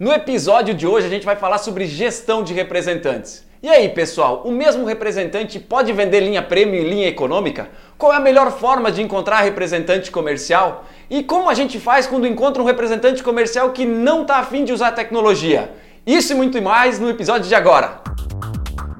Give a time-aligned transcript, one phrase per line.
[0.00, 3.44] No episódio de hoje a gente vai falar sobre gestão de representantes.
[3.62, 7.68] E aí, pessoal, o mesmo representante pode vender linha prêmio e linha econômica?
[7.98, 10.86] Qual é a melhor forma de encontrar representante comercial?
[11.10, 14.72] E como a gente faz quando encontra um representante comercial que não está afim de
[14.72, 15.70] usar tecnologia?
[16.06, 18.00] Isso e muito mais no episódio de agora.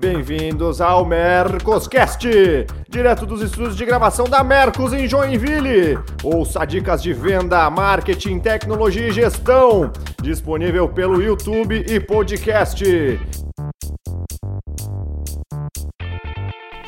[0.00, 2.26] Bem-vindos ao Mercoscast,
[2.88, 5.98] direto dos estúdios de gravação da Mercos em Joinville.
[6.24, 9.92] Ouça dicas de venda, marketing, tecnologia e gestão,
[10.22, 12.82] disponível pelo YouTube e podcast.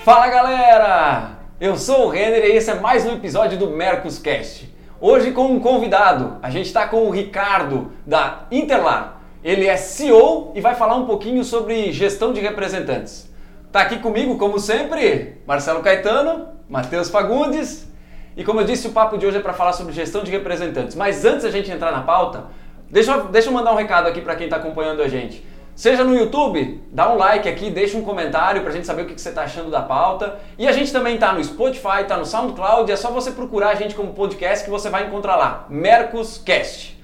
[0.02, 1.33] Fala galera!
[1.60, 4.74] Eu sou o Renner e esse é mais um episódio do Mercoscast.
[4.98, 9.21] Hoje com um convidado, a gente está com o Ricardo da Interlar.
[9.42, 13.28] Ele é CEO e vai falar um pouquinho sobre gestão de representantes.
[13.73, 17.91] Tá aqui comigo, como sempre, Marcelo Caetano, Matheus Fagundes.
[18.36, 20.95] E como eu disse, o papo de hoje é para falar sobre gestão de representantes.
[20.95, 22.45] Mas antes da gente entrar na pauta,
[22.88, 25.45] deixa eu, deixa eu mandar um recado aqui para quem está acompanhando a gente.
[25.74, 29.06] Seja no YouTube, dá um like aqui, deixa um comentário para a gente saber o
[29.06, 30.38] que, que você está achando da pauta.
[30.56, 33.75] E a gente também está no Spotify, está no SoundCloud, é só você procurar a
[33.75, 37.03] gente como podcast que você vai encontrar lá, Mercoscast.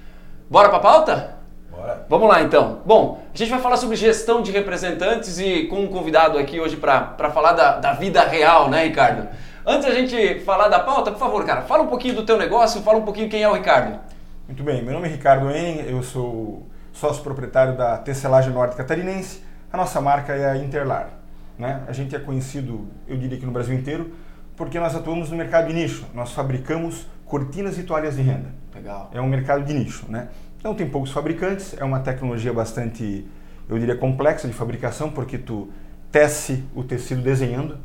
[0.49, 1.38] Bora para a pauta?
[1.79, 2.05] Bora.
[2.09, 2.81] Vamos lá então.
[2.85, 6.75] Bom, a gente vai falar sobre gestão de representantes e com um convidado aqui hoje
[6.75, 9.29] para falar da, da vida real, né, Ricardo?
[9.65, 12.81] Antes da gente falar da pauta, por favor, cara, fala um pouquinho do teu negócio,
[12.81, 13.97] fala um pouquinho quem é o Ricardo.
[14.45, 19.41] Muito bem, meu nome é Ricardo En, eu sou sócio proprietário da Tecelagem Norte Catarinense.
[19.71, 21.11] A nossa marca é a Interlar.
[21.57, 21.81] Né?
[21.87, 24.11] A gente é conhecido, eu diria que no Brasil inteiro,
[24.57, 26.05] porque nós atuamos no mercado de nicho.
[26.13, 28.49] Nós fabricamos cortinas e toalhas de renda.
[28.75, 29.09] Legal.
[29.13, 30.27] É um mercado de nicho, né?
[30.59, 33.25] Então tem poucos fabricantes, é uma tecnologia bastante,
[33.69, 35.69] eu diria, complexa de fabricação, porque tu
[36.11, 37.77] tece o tecido desenhando.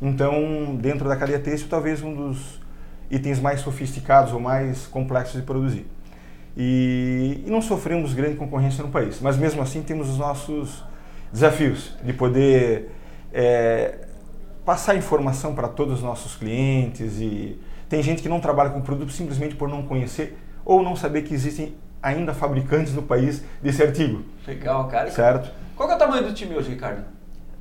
[0.00, 2.60] Então, dentro da cadeia têxtil, talvez um dos
[3.10, 5.86] itens mais sofisticados ou mais complexos de produzir.
[6.56, 10.84] E, e não sofremos grande concorrência no país, mas mesmo assim temos os nossos
[11.32, 12.90] desafios de poder
[13.32, 14.06] é,
[14.64, 17.58] passar informação para todos os nossos clientes e
[17.88, 21.34] tem gente que não trabalha com produto simplesmente por não conhecer ou não saber que
[21.34, 24.22] existem ainda fabricantes no país desse artigo.
[24.46, 25.10] Legal, cara.
[25.10, 25.50] Certo?
[25.76, 27.04] Qual é o tamanho do time hoje, Ricardo?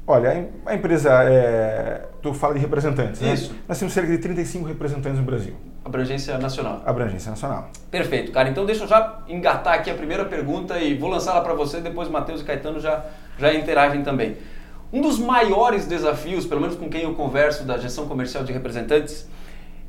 [0.07, 3.33] Olha, a empresa, é, tu fala de representantes, né?
[3.33, 3.55] Isso.
[3.67, 6.81] Nós temos cerca de 35 representantes no Brasil, Abrangência nacional.
[6.85, 7.69] abrangência nacional.
[7.89, 8.49] Perfeito, cara.
[8.49, 12.09] Então deixa eu já engatar aqui a primeira pergunta e vou lançá-la para você, depois
[12.09, 13.05] Matheus e Caetano já,
[13.37, 14.37] já interagem também.
[14.91, 19.29] Um dos maiores desafios, pelo menos com quem eu converso da gestão comercial de representantes,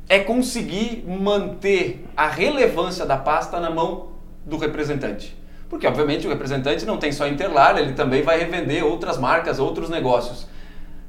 [0.07, 4.12] é conseguir manter a relevância da pasta na mão
[4.45, 5.37] do representante.
[5.69, 9.89] Porque, obviamente, o representante não tem só Interlar, ele também vai revender outras marcas, outros
[9.89, 10.47] negócios.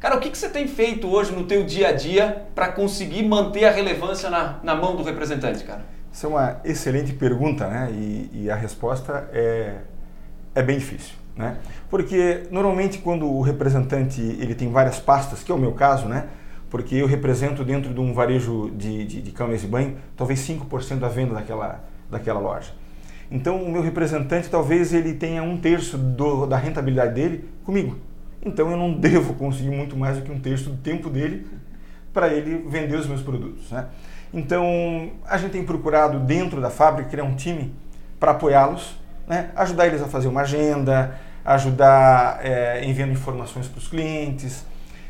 [0.00, 3.22] Cara, o que, que você tem feito hoje no teu dia a dia para conseguir
[3.22, 5.84] manter a relevância na, na mão do representante, cara?
[6.12, 7.90] Isso é uma excelente pergunta, né?
[7.90, 9.76] E, e a resposta é,
[10.54, 11.56] é bem difícil, né?
[11.90, 16.28] Porque normalmente quando o representante ele tem várias pastas, que é o meu caso, né?
[16.68, 21.08] Porque eu represento dentro de um varejo de, de, de de banho, talvez 5% da
[21.08, 22.72] venda daquela, daquela loja.
[23.30, 27.96] Então o meu representante talvez ele tenha um terço do, da rentabilidade dele comigo.
[28.44, 31.46] Então eu não devo conseguir muito mais do que um terço do tempo dele
[32.12, 33.70] para ele vender os meus produtos.
[33.70, 33.86] Né?
[34.32, 37.74] Então a gente tem procurado dentro da fábrica criar um time
[38.20, 38.96] para apoiá-los,
[39.26, 39.50] né?
[39.56, 44.64] ajudar eles a fazer uma agenda, ajudar é, enviando informações para os clientes,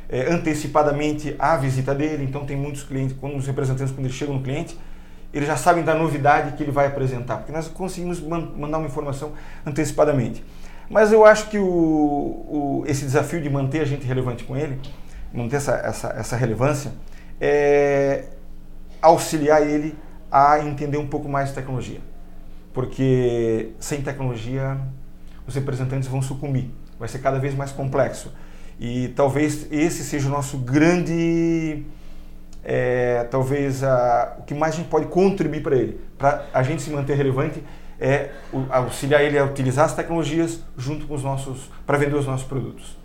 [0.09, 2.25] é, antecipadamente a visita dele.
[2.25, 4.77] Então tem muitos clientes, quando os representantes quando eles chegam no cliente
[5.35, 8.87] eles já sabem da novidade que ele vai apresentar, porque nós conseguimos man mandar uma
[8.87, 9.33] informação
[9.67, 10.45] antecipadamente.
[10.89, 14.81] Mas eu acho que o, o, esse desafio de manter a gente relevante com ele,
[15.33, 16.93] manter essa, essa, essa relevância,
[17.41, 18.27] é
[19.03, 19.99] auxiliar ele
[20.31, 22.01] a entender um pouco mais de tecnologia.
[22.73, 24.79] Porque sem tecnologia
[25.47, 28.33] os representantes vão sucumbir, vai ser cada vez mais complexo.
[28.79, 31.85] E talvez esse seja o nosso grande
[32.65, 36.83] é, talvez a, o que mais a gente pode contribuir para ele, para a gente
[36.83, 37.63] se manter relevante,
[38.01, 42.27] é o, auxiliar ele a utilizar as tecnologias junto com os nossos, para vender os
[42.27, 42.97] nossos produtos.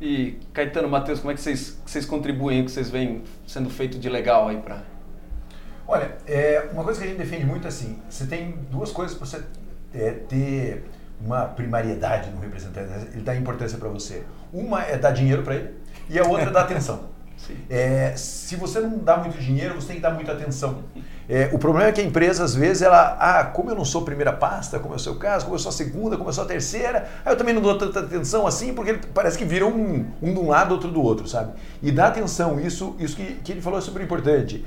[0.00, 3.70] E Caetano, Matheus, como é que vocês, que vocês contribuem, o que vocês veem sendo
[3.70, 4.82] feito de legal aí para...
[5.86, 9.16] Olha, é, uma coisa que a gente defende muito é assim, você tem duas coisas
[9.16, 9.42] para você
[9.94, 10.84] é, ter
[11.24, 13.08] uma primariedade no representante, né?
[13.12, 14.24] ele dá importância para você.
[14.52, 15.74] Uma é dar dinheiro para ele
[16.08, 17.11] e a outra é dar atenção.
[17.68, 20.84] É, se você não dá muito dinheiro, você tem que dar muita atenção.
[21.28, 24.02] É, o problema é que a empresa, às vezes, ela, ah, como eu não sou
[24.02, 26.44] primeira pasta, como é o seu caso, como eu sou a segunda, como eu sou
[26.44, 30.34] a terceira, eu também não dou tanta atenção assim, porque parece que viram um, um
[30.34, 31.52] de um lado, outro do outro, sabe?
[31.82, 34.64] E dar atenção, isso, isso que, que ele falou é super importante.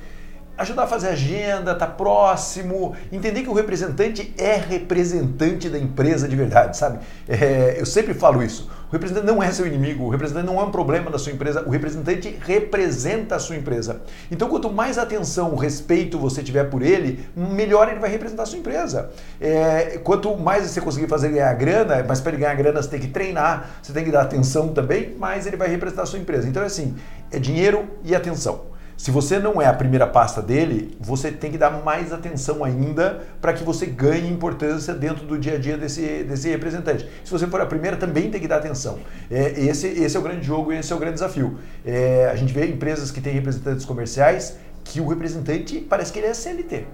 [0.57, 6.35] Ajudar a fazer agenda, tá próximo, entender que o representante é representante da empresa de
[6.35, 6.99] verdade, sabe?
[7.27, 8.69] É, eu sempre falo isso.
[8.87, 11.63] O representante não é seu inimigo, o representante não é um problema da sua empresa,
[11.65, 14.01] o representante representa a sua empresa.
[14.31, 18.59] Então, quanto mais atenção, respeito você tiver por ele, melhor ele vai representar a sua
[18.59, 19.09] empresa.
[19.41, 22.99] É, quanto mais você conseguir fazer ganhar grana, mas para ele ganhar grana você tem
[22.99, 26.47] que treinar, você tem que dar atenção também, mais ele vai representar a sua empresa.
[26.47, 26.95] Então, é assim,
[27.31, 28.74] é dinheiro e atenção.
[28.97, 33.23] Se você não é a primeira pasta dele, você tem que dar mais atenção ainda
[33.41, 37.07] para que você ganhe importância dentro do dia a dia desse, desse representante.
[37.23, 38.99] Se você for a primeira, também tem que dar atenção.
[39.29, 41.59] É, esse, esse é o grande jogo e esse é o grande desafio.
[41.85, 46.27] É, a gente vê empresas que têm representantes comerciais que o representante parece que ele
[46.27, 46.85] é CLT.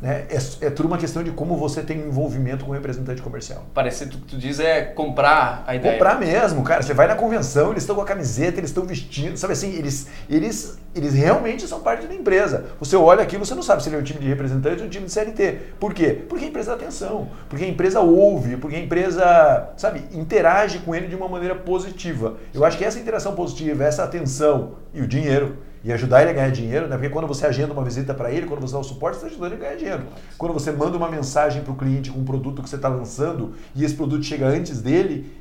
[0.00, 0.26] Né?
[0.30, 3.66] É, é tudo uma questão de como você tem um envolvimento com o representante comercial.
[3.74, 5.94] Parece que tu, tu diz é comprar a ideia.
[5.94, 6.82] Comprar mesmo, cara.
[6.82, 10.08] Você vai na convenção, eles estão com a camiseta, eles estão vestindo, sabe assim, eles,
[10.30, 12.66] eles, eles realmente são parte da empresa.
[12.78, 14.90] Você olha aquilo, você não sabe se ele é um time de representante ou um
[14.90, 15.58] time de CLT.
[15.80, 16.24] Por quê?
[16.28, 20.94] Porque a empresa dá atenção, porque a empresa ouve, porque a empresa, sabe, interage com
[20.94, 22.36] ele de uma maneira positiva.
[22.54, 26.32] Eu acho que essa interação positiva, essa atenção e o dinheiro e ajudar ele a
[26.32, 26.96] ganhar dinheiro, né?
[26.96, 29.36] Porque quando você agenda uma visita para ele, quando você dá o suporte, você está
[29.36, 30.02] ajudando ele a ganhar dinheiro.
[30.36, 33.54] Quando você manda uma mensagem para o cliente com um produto que você está lançando
[33.74, 35.32] e esse produto chega antes dele,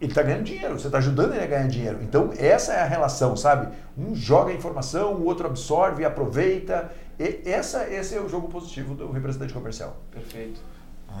[0.00, 1.98] ele está ganhando dinheiro, você está ajudando ele a ganhar dinheiro.
[2.02, 3.68] Então, essa é a relação, sabe?
[3.96, 6.90] Um joga a informação, o outro absorve, aproveita.
[7.18, 9.96] E essa, esse é o jogo positivo do representante comercial.
[10.10, 10.60] Perfeito.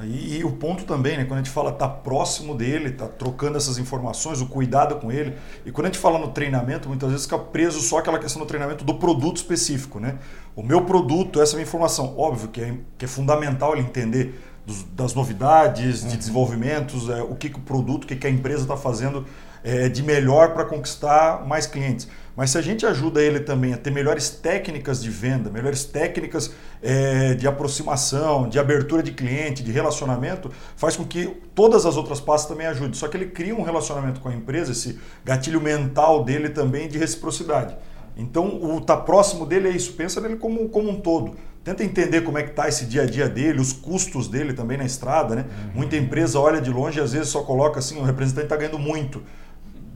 [0.02, 3.56] E, e, o ponto também, né, quando a gente fala tá próximo dele, tá trocando
[3.56, 5.36] essas informações, o cuidado com ele.
[5.64, 8.46] E quando a gente fala no treinamento, muitas vezes fica preso só aquela questão do
[8.46, 10.18] treinamento do produto específico, né?
[10.56, 12.14] O meu produto, essa é a minha informação.
[12.18, 16.16] Óbvio que é, que é fundamental ele entender dos, das novidades, de uhum.
[16.16, 19.26] desenvolvimentos, é, o que, que o produto, o que, que a empresa está fazendo
[19.64, 22.06] é, de melhor para conquistar mais clientes.
[22.36, 26.52] Mas se a gente ajuda ele também a ter melhores técnicas de venda, melhores técnicas
[26.82, 32.20] é, de aproximação, de abertura de cliente, de relacionamento, faz com que todas as outras
[32.20, 32.94] pastas também ajudem.
[32.94, 36.98] Só que ele cria um relacionamento com a empresa, esse gatilho mental dele também de
[36.98, 37.76] reciprocidade.
[38.16, 41.36] Então, o estar tá próximo dele é isso, pensa nele como, como um todo.
[41.64, 44.76] Tenta entender como é que está esse dia a dia dele, os custos dele também
[44.76, 45.34] na estrada.
[45.34, 45.44] Né?
[45.48, 45.70] Uhum.
[45.76, 48.78] Muita empresa olha de longe e às vezes só coloca assim, o representante está ganhando
[48.78, 49.22] muito.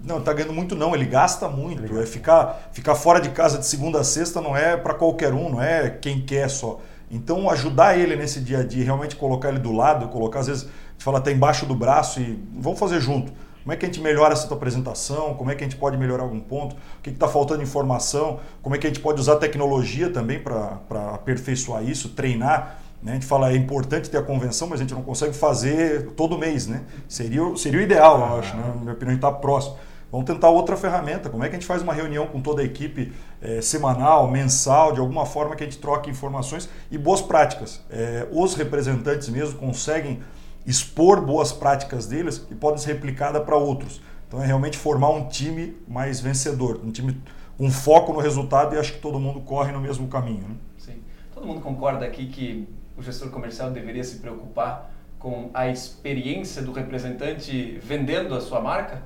[0.05, 1.99] Não, está ganhando muito não, ele gasta muito.
[1.99, 5.51] É ficar, ficar fora de casa de segunda a sexta não é para qualquer um,
[5.51, 6.81] não é quem quer só.
[7.11, 10.65] Então ajudar ele nesse dia a dia, realmente colocar ele do lado, colocar às vezes,
[10.65, 13.33] a gente fala até embaixo do braço e vamos fazer junto.
[13.63, 15.35] Como é que a gente melhora essa tua apresentação?
[15.35, 16.75] Como é que a gente pode melhorar algum ponto?
[16.75, 18.41] O que está faltando informação?
[18.63, 20.81] Como é que a gente pode usar tecnologia também para
[21.15, 22.81] aperfeiçoar isso, treinar?
[23.03, 23.13] Né?
[23.13, 26.39] A gente fala é importante ter a convenção, mas a gente não consegue fazer todo
[26.39, 26.67] mês.
[26.67, 26.83] Né?
[27.09, 28.57] Seria, seria o ideal, eu acho.
[28.57, 28.63] Né?
[28.67, 29.77] Na minha opinião, a gente está próximo.
[30.11, 31.29] Vamos tentar outra ferramenta.
[31.29, 33.13] Como é que a gente faz uma reunião com toda a equipe
[33.43, 37.83] é, semanal, mensal, de alguma forma que a gente troque informações e boas práticas.
[37.91, 40.21] É, os representantes mesmo conseguem
[40.67, 44.01] expor boas práticas deles e podem ser replicadas para outros.
[44.27, 47.21] Então é realmente formar um time mais vencedor, um time
[47.57, 50.47] com foco no resultado e acho que todo mundo corre no mesmo caminho.
[50.49, 50.55] Né?
[50.79, 51.03] Sim.
[51.35, 52.69] Todo mundo concorda aqui que
[52.99, 59.03] o gestor comercial deveria se preocupar com a experiência do representante vendendo a sua marca?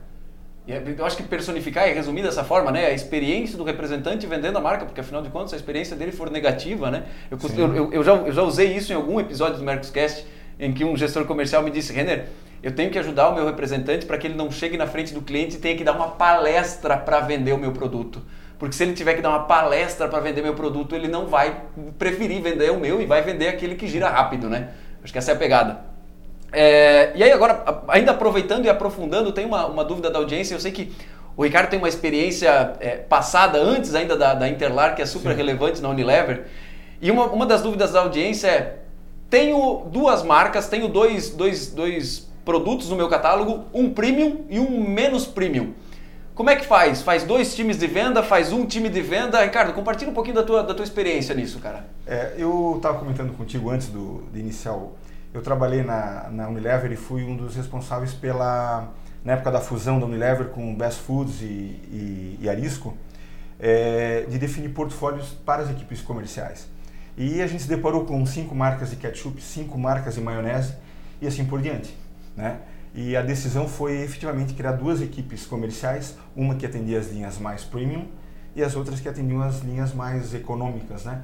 [0.66, 2.86] É, eu acho que personificar e resumir dessa forma, né?
[2.86, 6.12] A experiência do representante vendendo a marca, porque afinal de contas, se a experiência dele
[6.12, 7.04] for negativa, né?
[7.30, 10.24] Eu, eu, eu, já, eu já usei isso em algum episódio do Mercoscast,
[10.58, 12.28] em que um gestor comercial me disse, Renner,
[12.62, 15.20] eu tenho que ajudar o meu representante para que ele não chegue na frente do
[15.20, 18.22] cliente e tenha que dar uma palestra para vender o meu produto.
[18.62, 21.62] Porque se ele tiver que dar uma palestra para vender meu produto, ele não vai
[21.98, 24.68] preferir vender o meu e vai vender aquele que gira rápido, né?
[25.02, 25.80] Acho que essa é a pegada.
[26.52, 30.60] É, e aí agora, ainda aproveitando e aprofundando, tem uma, uma dúvida da audiência, eu
[30.60, 30.92] sei que
[31.36, 35.32] o Ricardo tem uma experiência é, passada, antes ainda da, da Interlar, que é super
[35.32, 35.38] Sim.
[35.38, 36.44] relevante na Unilever,
[37.00, 38.76] e uma, uma das dúvidas da audiência é,
[39.28, 44.88] tenho duas marcas, tenho dois, dois, dois produtos no meu catálogo, um premium e um
[44.88, 45.74] menos premium.
[46.34, 47.02] Como é que faz?
[47.02, 49.42] Faz dois times de venda, faz um time de venda?
[49.44, 51.84] Ricardo, compartilha um pouquinho da tua, da tua experiência nisso, cara.
[52.06, 54.74] É, eu estava comentando contigo antes do, de iniciar
[55.34, 58.92] eu trabalhei na, na Unilever e fui um dos responsáveis pela,
[59.24, 62.94] na época da fusão da Unilever com Best Foods e, e, e Arisco,
[63.58, 66.68] é, de definir portfólios para as equipes comerciais.
[67.16, 70.74] E a gente se deparou com cinco marcas de ketchup, cinco marcas de maionese
[71.20, 71.96] e assim por diante.
[72.36, 72.58] Né?
[72.94, 77.64] E a decisão foi efetivamente criar duas equipes comerciais, uma que atendia as linhas mais
[77.64, 78.06] premium
[78.54, 81.22] e as outras que atendiam as linhas mais econômicas né?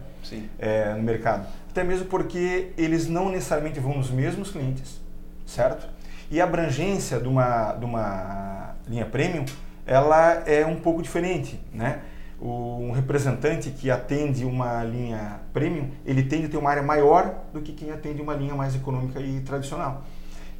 [0.59, 1.47] É, no mercado.
[1.69, 4.99] Até mesmo porque eles não necessariamente vão nos mesmos clientes,
[5.45, 5.87] certo?
[6.31, 9.45] E a abrangência de uma, de uma linha premium,
[9.87, 12.01] ela é um pouco diferente, né?
[12.41, 17.61] um representante que atende uma linha premium, ele tende a ter uma área maior do
[17.61, 20.05] que quem atende uma linha mais econômica e tradicional.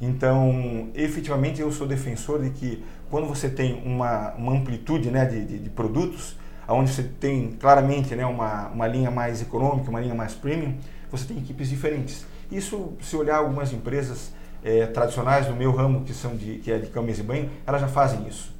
[0.01, 5.43] Então, efetivamente, eu sou defensor de que quando você tem uma, uma amplitude né, de,
[5.43, 6.37] de, de produtos,
[6.67, 10.75] onde você tem claramente né, uma, uma linha mais econômica, uma linha mais premium,
[11.11, 12.25] você tem equipes diferentes.
[12.51, 14.31] Isso, se olhar algumas empresas
[14.63, 17.81] é, tradicionais do meu ramo, que, são de, que é de camisa e banho, elas
[17.81, 18.53] já fazem isso.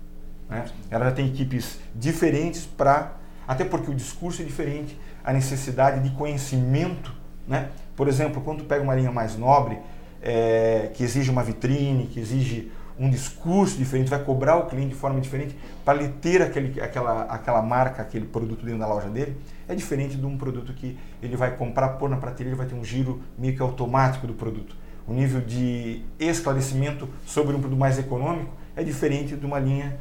[0.50, 0.66] Né?
[0.90, 3.14] Elas já têm equipes diferentes para.
[3.48, 7.14] Até porque o discurso é diferente, a necessidade de conhecimento.
[7.48, 7.70] Né?
[7.96, 9.80] Por exemplo, quando pega uma linha mais nobre,
[10.22, 14.96] é, que exige uma vitrine, que exige um discurso diferente, vai cobrar o cliente de
[14.96, 19.38] forma diferente para ele ter aquele, aquela, aquela marca, aquele produto dentro da loja dele,
[19.70, 22.84] é diferente de um produto que ele vai comprar, pôr na prateleira, vai ter um
[22.84, 24.76] giro meio que automático do produto.
[25.08, 29.98] O nível de esclarecimento sobre um produto mais econômico é diferente de uma linha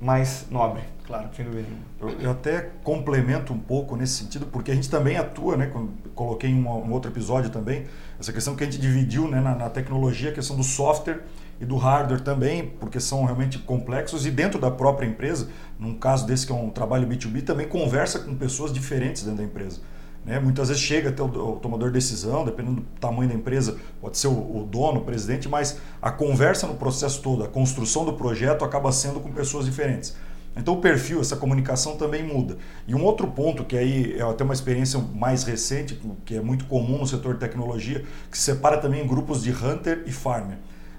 [0.00, 0.82] mais nobre.
[1.06, 1.28] Claro.
[1.34, 1.68] Sem dúvida
[2.00, 5.70] eu, até complemento um pouco nesse sentido, porque a gente também atua, né?
[6.14, 7.86] Coloquei em um outro episódio também,
[8.18, 11.20] essa questão que a gente dividiu né, na, na tecnologia, a questão do software
[11.60, 15.48] e do hardware também, porque são realmente complexos e dentro da própria empresa,
[15.78, 19.44] num caso desse que é um trabalho B2B, também conversa com pessoas diferentes dentro da
[19.44, 19.80] empresa.
[20.24, 20.40] Né?
[20.40, 21.28] Muitas vezes chega até o,
[21.62, 25.48] tomador de decisão, dependendo do tamanho da empresa, pode ser o, o, dono, o presidente,
[25.48, 30.16] mas a conversa no processo todo, a construção do projeto acaba sendo com pessoas diferentes.
[30.56, 32.56] Então o perfil, essa comunicação também muda.
[32.88, 36.64] E um outro ponto que aí é até uma experiência mais recente, que é muito
[36.64, 40.56] comum no setor de tecnologia, que separa também grupos de hunter e farmer.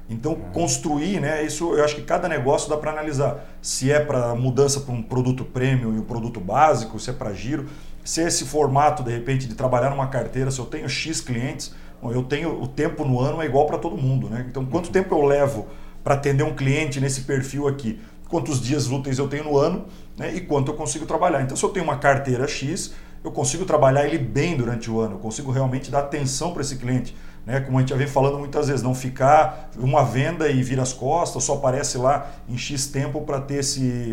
[0.09, 0.51] Então, uhum.
[0.53, 3.45] construir, né, isso eu acho que cada negócio dá para analisar.
[3.61, 7.33] Se é para mudança para um produto premium e um produto básico, se é para
[7.33, 7.65] giro,
[8.05, 11.75] se é esse formato, de repente, de trabalhar numa carteira, se eu tenho X clientes,
[12.01, 14.29] bom, eu tenho o tempo no ano é igual para todo mundo.
[14.29, 14.45] Né?
[14.49, 15.67] Então, quanto tempo eu levo
[16.05, 17.99] para atender um cliente nesse perfil aqui?
[18.29, 19.86] Quantos dias úteis eu tenho no ano
[20.17, 20.34] né?
[20.36, 21.41] e quanto eu consigo trabalhar?
[21.41, 22.93] Então, se eu tenho uma carteira X,
[23.24, 26.75] eu consigo trabalhar ele bem durante o ano, eu consigo realmente dar atenção para esse
[26.75, 27.15] cliente
[27.48, 30.81] né, como a gente já vem falando muitas vezes, não ficar uma venda e vir
[30.81, 33.63] as costas, só aparece lá em X tempo para ter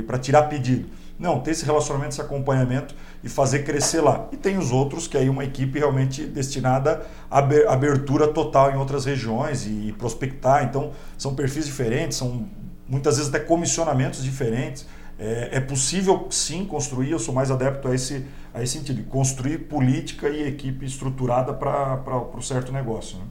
[0.06, 0.88] para tirar pedido.
[1.18, 2.94] Não, ter esse relacionamento, esse acompanhamento
[3.24, 4.28] e fazer crescer lá.
[4.30, 7.38] E tem os outros que aí uma equipe realmente destinada à
[7.72, 10.62] abertura total em outras regiões e prospectar.
[10.62, 12.46] Então, são perfis diferentes, são
[12.88, 14.86] muitas vezes até comissionamentos diferentes.
[15.18, 19.58] É, é possível sim construir, eu sou mais adepto a esse a esse sentido, construir
[19.58, 23.18] política e equipe estruturada para o certo negócio.
[23.18, 23.24] Né?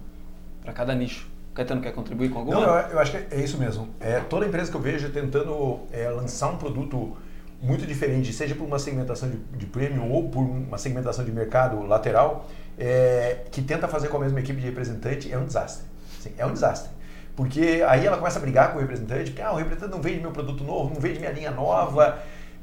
[0.62, 1.32] Para cada nicho.
[1.56, 2.60] Caetano quer contribuir com alguma?
[2.60, 3.88] Não, eu, eu, acho que é isso mesmo.
[4.00, 7.16] É, toda empresa que eu vejo tentando é, lançar um produto
[7.62, 11.82] muito diferente, seja por uma segmentação de, de premium ou por uma segmentação de mercado
[11.84, 15.86] lateral, é, que tenta fazer com a mesma equipe de representante, é um desastre.
[16.20, 16.92] Sim, é um desastre.
[17.36, 20.20] Porque aí ela começa a brigar com o representante, porque ah, o representante não vende
[20.20, 22.20] meu produto novo, não vende minha linha nova.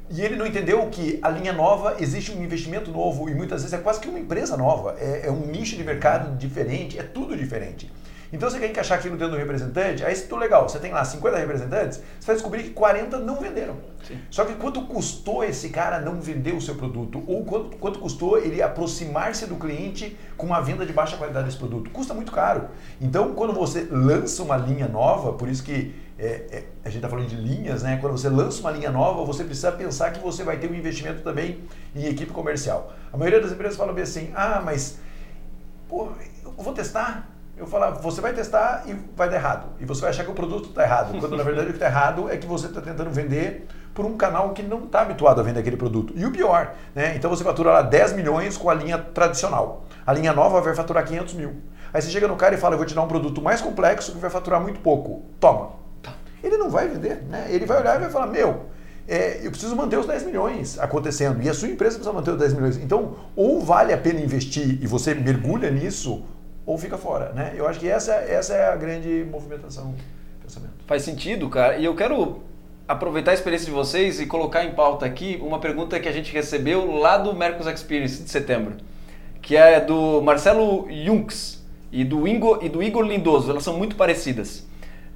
[0.09, 3.79] E ele não entendeu que a linha nova existe um investimento novo e muitas vezes
[3.79, 7.37] é quase que uma empresa nova, é, é um nicho de mercado diferente, é tudo
[7.37, 7.91] diferente.
[8.33, 11.37] Então você quer encaixar aquilo dentro do representante, aí se legal, você tem lá 50
[11.37, 13.77] representantes, você vai descobrir que 40 não venderam.
[14.07, 14.19] Sim.
[14.31, 17.23] Só que quanto custou esse cara não vender o seu produto?
[17.27, 21.59] Ou quanto, quanto custou ele aproximar-se do cliente com uma venda de baixa qualidade desse
[21.59, 21.91] produto?
[21.91, 22.69] Custa muito caro.
[23.01, 27.09] Então quando você lança uma linha nova, por isso que é, é, a gente está
[27.09, 27.97] falando de linhas, né?
[27.99, 31.23] Quando você lança uma linha nova, você precisa pensar que você vai ter um investimento
[31.23, 31.65] também
[31.97, 32.93] em equipe comercial.
[33.11, 34.99] A maioria das empresas fala bem assim, ah, mas
[35.89, 36.11] pô,
[36.45, 37.27] eu vou testar,
[37.61, 39.69] eu falar, você vai testar e vai dar errado.
[39.79, 41.19] E você vai achar que o produto está errado.
[41.19, 44.17] Quando na verdade o que está errado é que você está tentando vender por um
[44.17, 46.13] canal que não está habituado a vender aquele produto.
[46.17, 47.15] E o pior, né?
[47.17, 49.85] Então você fatura lá 10 milhões com a linha tradicional.
[50.07, 51.57] A linha nova vai faturar 500 mil.
[51.93, 54.13] Aí você chega no cara e fala, eu vou te dar um produto mais complexo
[54.13, 55.25] que vai faturar muito pouco.
[55.39, 55.73] Toma.
[56.03, 56.13] Tá.
[56.43, 57.47] Ele não vai vender, né?
[57.51, 58.67] Ele vai olhar e vai falar, meu,
[59.09, 61.43] é, eu preciso manter os 10 milhões acontecendo.
[61.43, 62.77] E a sua empresa precisa manter os 10 milhões.
[62.77, 66.23] Então, ou vale a pena investir e você mergulha nisso,
[66.71, 67.53] ou fica fora, né?
[67.57, 69.93] Eu acho que essa, essa é a grande movimentação
[70.41, 70.73] pensamento.
[70.87, 71.79] Faz sentido, cara.
[71.79, 72.43] E eu quero
[72.87, 76.33] aproveitar a experiência de vocês e colocar em pauta aqui uma pergunta que a gente
[76.33, 78.77] recebeu lá do Mercos Experience de setembro,
[79.43, 81.61] que é do Marcelo Junks
[81.91, 83.51] e do, Ingo, e do Igor Lindoso.
[83.51, 84.65] Elas são muito parecidas.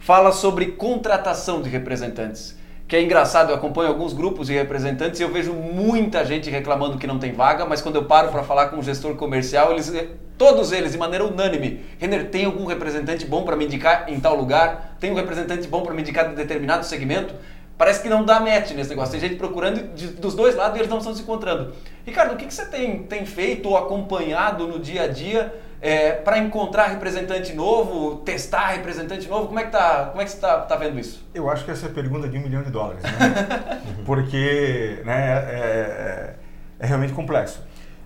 [0.01, 2.57] Fala sobre contratação de representantes
[2.87, 6.99] que é engraçado, eu acompanho alguns grupos de representantes e eu vejo muita gente reclamando
[6.99, 9.91] que não tem vaga, mas quando eu paro para falar com o gestor comercial, eles,
[10.37, 14.37] todos eles, de maneira unânime, Renner, tem algum representante bom para me indicar em tal
[14.37, 14.97] lugar?
[14.99, 17.35] Tem um representante bom para me indicar em determinado segmento?
[17.77, 19.13] Parece que não dá match nesse negócio.
[19.13, 21.75] Tem gente procurando de, dos dois lados e eles não estão se encontrando.
[22.07, 26.13] Ricardo, o que, que você tem, tem feito ou acompanhado no dia a dia É,
[26.13, 30.37] para encontrar representante novo, testar representante novo, como é que, tá, como é que você
[30.39, 31.23] está tá vendo isso?
[31.35, 33.83] Eu acho que essa é a pergunta de um milhão de dólares, né?
[34.07, 36.35] Porque né, é, é,
[36.79, 37.61] é realmente complexo.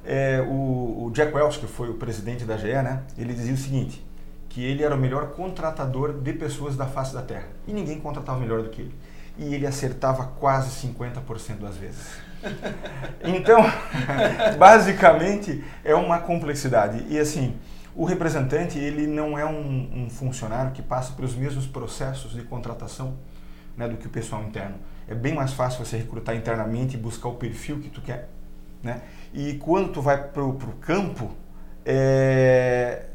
[0.04, 3.56] É, o, o, Jack Welch, que foi o presidente da GE, né, ele dizia o
[3.56, 4.04] seguinte,
[4.48, 7.48] que ele era o melhor contratador de pessoas da face da Terra.
[7.66, 8.94] E ninguém contratava melhor do que ele.
[9.36, 12.28] E ele acertava quase 50% das vezes.
[13.24, 13.60] Então,
[14.56, 17.04] basicamente, é uma complexidade.
[17.08, 17.56] E assim,
[17.98, 23.16] o representante, ele não é um, um funcionário que passa pelos mesmos processos de contratação
[23.76, 24.76] né, do que o pessoal interno.
[25.08, 28.28] É bem mais fácil você recrutar internamente e buscar o perfil que tu quer.
[28.82, 29.00] Né?
[29.32, 31.30] E quando tu vai para o campo,
[31.84, 33.06] é,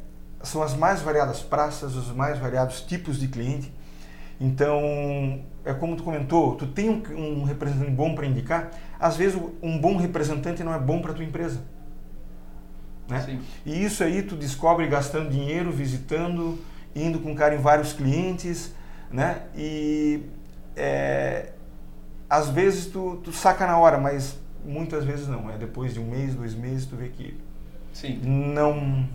[0.41, 3.73] são as mais variadas praças, os mais variados tipos de cliente.
[4.39, 9.39] Então, é como tu comentou, tu tem um, um representante bom para indicar, às vezes
[9.61, 11.61] um bom representante não é bom para tua empresa.
[13.07, 13.39] Né?
[13.65, 16.59] E isso aí tu descobre gastando dinheiro, visitando,
[16.95, 18.73] indo com cara em vários clientes,
[19.11, 19.43] né?
[19.55, 20.23] E
[20.75, 21.51] é,
[22.29, 25.49] às vezes tu, tu saca na hora, mas muitas vezes não.
[25.49, 27.37] É depois de um mês, dois meses, tu vê que
[27.93, 28.19] Sim.
[28.23, 29.07] não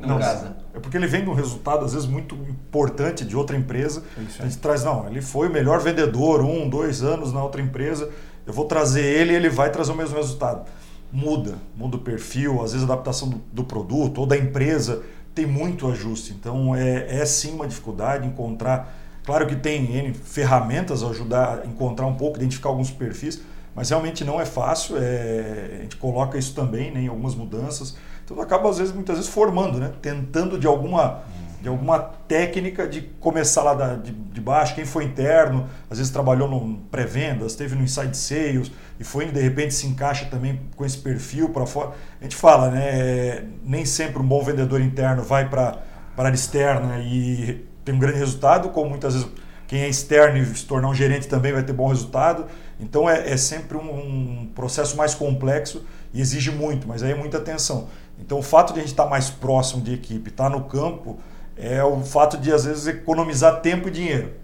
[0.00, 0.56] não, não casa.
[0.72, 4.02] É porque ele vem de um resultado, às vezes, muito importante de outra empresa.
[4.16, 8.08] a gente traz, não, ele foi o melhor vendedor, um, dois anos na outra empresa,
[8.46, 10.66] eu vou trazer ele e ele vai trazer o mesmo resultado.
[11.12, 15.02] Muda, muda o perfil, às vezes a adaptação do, do produto ou da empresa
[15.34, 16.32] tem muito ajuste.
[16.32, 18.98] Então é, é sim uma dificuldade encontrar.
[19.24, 23.42] Claro que tem N ferramentas a ajudar a encontrar um pouco, identificar alguns perfis,
[23.74, 24.96] mas realmente não é fácil.
[24.98, 27.96] É, a gente coloca isso também né, em algumas mudanças.
[28.24, 29.92] Então acaba às vezes muitas vezes formando, né?
[30.00, 31.22] Tentando de alguma
[31.60, 36.12] de alguma técnica de começar lá da, de, de baixo, quem foi interno, às vezes
[36.12, 40.84] trabalhou no pré-vendas, teve no inside sales e foi de repente se encaixa também com
[40.84, 41.92] esse perfil para fora.
[42.20, 45.78] A gente fala, né, nem sempre um bom vendedor interno vai para
[46.16, 49.28] para externa e tem um grande resultado, como muitas vezes
[49.72, 52.44] quem é externo e se tornar um gerente também vai ter bom resultado.
[52.78, 57.14] Então é, é sempre um, um processo mais complexo e exige muito, mas aí é
[57.14, 57.88] muita atenção.
[58.20, 61.18] Então, o fato de a gente estar mais próximo de equipe, estar no campo,
[61.56, 64.34] é o fato de, às vezes, economizar tempo e dinheiro.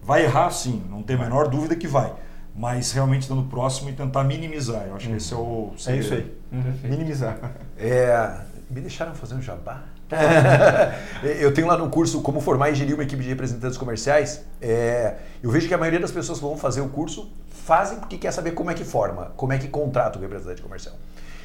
[0.00, 2.14] Vai errar, sim, não tem a menor dúvida que vai.
[2.54, 4.86] Mas realmente estando próximo e tentar minimizar.
[4.86, 5.72] Eu acho que esse é o.
[5.88, 6.32] É isso aí.
[6.52, 6.74] Uhum.
[6.84, 7.40] Minimizar.
[7.76, 8.36] É,
[8.70, 9.82] me deixaram fazer um jabá?
[11.40, 14.44] eu tenho lá no curso Como Formar e Gerir uma Equipe de Representantes Comerciais.
[14.60, 18.16] É, eu vejo que a maioria das pessoas que vão fazer o curso fazem porque
[18.16, 20.94] quer saber como é que forma, como é que contrata o representante comercial.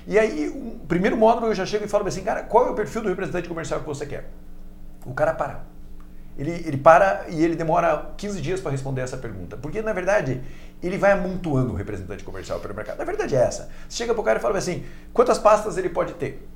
[0.08, 2.74] E aí, o primeiro módulo eu já chego e falo assim, cara, qual é o
[2.74, 4.30] perfil do representante comercial que você quer?
[5.06, 5.63] O cara para.
[6.38, 9.58] Ele, ele para e ele demora 15 dias para responder essa pergunta.
[9.58, 10.41] Porque, na verdade,
[10.82, 12.97] ele vai amontoando o representante comercial pelo mercado.
[12.97, 13.69] Na verdade é essa.
[13.88, 16.47] Você chega para o cara e fala assim, quantas pastas ele pode ter?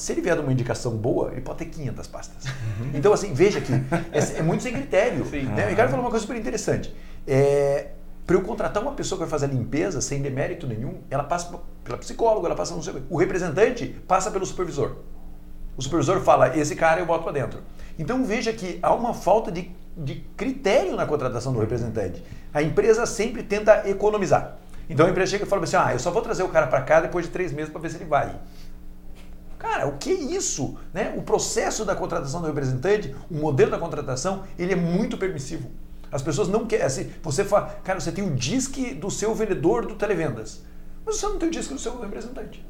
[0.00, 2.44] Se ele vier de uma indicação boa, ele pode ter 500 pastas.
[2.46, 2.92] Uhum.
[2.94, 3.70] Então, assim, veja que
[4.10, 5.26] é, é muito sem critério.
[5.26, 5.70] Né?
[5.70, 6.96] O cara falou uma coisa super interessante.
[7.28, 7.88] É,
[8.26, 11.54] para eu contratar uma pessoa que vai fazer a limpeza sem demérito nenhum, ela passa
[11.84, 13.02] pela psicóloga, ela passa no seu.
[13.10, 14.96] O representante passa pelo supervisor.
[15.76, 17.60] O supervisor fala: esse cara eu boto para dentro.
[17.98, 22.24] Então veja que há uma falta de, de critério na contratação do representante.
[22.54, 24.56] A empresa sempre tenta economizar.
[24.88, 26.80] Então a empresa chega e fala assim: ah, eu só vou trazer o cara para
[26.80, 28.34] cá depois de três meses para ver se ele vai.
[29.60, 30.78] Cara, o que é isso?
[30.92, 31.12] Né?
[31.18, 35.70] O processo da contratação do representante, o modelo da contratação, ele é muito permissivo.
[36.10, 36.86] As pessoas não querem.
[36.86, 40.62] Assim, você fala, cara, você tem o disque do seu vendedor do televendas,
[41.04, 42.66] mas você não tem o disque do seu representante.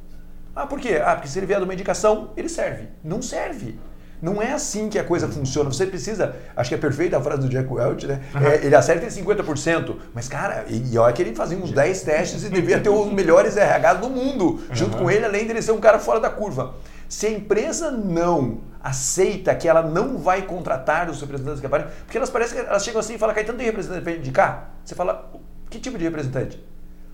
[0.55, 1.01] Ah, por quê?
[1.03, 2.89] Ah, porque se ele vier de uma indicação, ele serve.
[3.05, 3.79] Não serve.
[4.21, 5.71] Não é assim que a coisa funciona.
[5.71, 8.21] Você precisa, acho que é perfeita a frase do Jack Welch, né?
[8.35, 8.47] Uhum.
[8.47, 12.03] É, ele acerta em 50%, mas cara, e, e olha que ele fazia uns 10
[12.03, 15.05] testes e devia ter os melhores RH do mundo junto uhum.
[15.05, 16.75] com ele, além de ele ser um cara fora da curva.
[17.09, 22.17] Se a empresa não aceita que ela não vai contratar os representantes que aparecem, porque
[22.17, 24.75] elas parecem que elas chegam assim e falam, Caetano, tem representante para indicar?
[24.85, 25.31] Você fala,
[25.69, 26.63] que tipo de representante?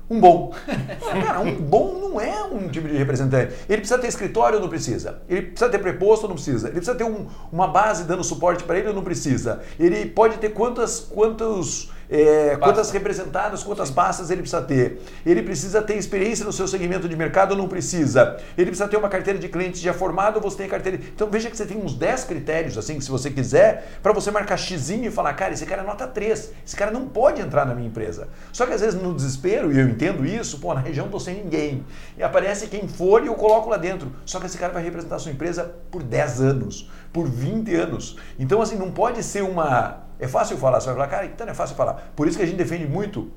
[0.08, 0.54] Um bom.
[1.24, 3.54] Cara, um bom não é um tipo de representante.
[3.68, 5.20] Ele precisa ter escritório não precisa?
[5.28, 6.68] Ele precisa ter preposto não precisa?
[6.68, 9.62] Ele precisa ter um, uma base dando suporte para ele não precisa?
[9.78, 15.00] Ele pode ter quantas, quantos é, quantas representadas, quantas pastas ele precisa ter.
[15.24, 18.36] Ele precisa ter experiência no seu segmento de mercado ou não precisa.
[18.56, 20.98] Ele precisa ter uma carteira de clientes já formada ou você tem carteira.
[21.14, 24.56] Então veja que você tem uns 10 critérios, assim, se você quiser, para você marcar
[24.56, 27.74] xizinho e falar, cara, esse cara é nota 3, esse cara não pode entrar na
[27.74, 28.28] minha empresa.
[28.52, 31.42] Só que às vezes no desespero, e eu entendo isso, pô, na região tô sem
[31.42, 31.84] ninguém.
[32.16, 34.12] E aparece quem for e eu coloco lá dentro.
[34.24, 38.16] Só que esse cara vai representar a sua empresa por 10 anos, por 20 anos.
[38.38, 41.54] Então, assim, não pode ser uma é fácil falar, você vai falar, cara, então é
[41.54, 42.12] fácil falar.
[42.14, 43.30] Por isso que a gente defende muito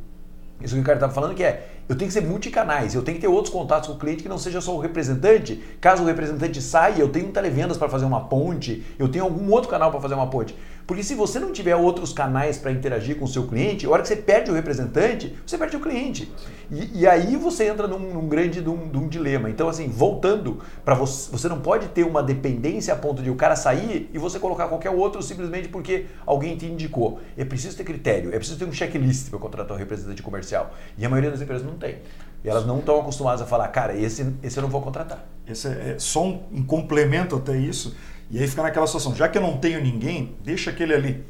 [0.62, 3.16] Isso que o cara estava falando que é, eu tenho que ser multicanais, eu tenho
[3.16, 5.56] que ter outros contatos com o cliente que não seja só o representante.
[5.80, 9.50] Caso o representante saia, eu tenho um televendas para fazer uma ponte, eu tenho algum
[9.52, 10.56] outro canal para fazer uma ponte.
[10.90, 14.02] Porque se você não tiver outros canais para interagir com o seu cliente, a hora
[14.02, 16.34] que você perde o representante, você perde o cliente.
[16.72, 19.52] E, e aí você entra num, num grande num, num dilema.
[19.52, 23.36] Então, assim, voltando para você, você não pode ter uma dependência a ponto de o
[23.36, 27.20] cara sair e você colocar qualquer outro simplesmente porque alguém te indicou.
[27.38, 30.74] É preciso ter critério, é preciso ter um checklist para contratar um representante comercial.
[30.98, 32.00] E a maioria das empresas não tem.
[32.44, 35.24] E elas não estão acostumadas a falar, cara, esse, esse eu não vou contratar.
[35.48, 37.96] Esse é, é só um, um complemento até isso
[38.30, 41.24] e aí fica naquela situação, já que eu não tenho ninguém, deixa aquele ali.